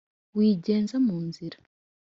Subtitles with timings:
[0.35, 1.57] Wigenza mu nzira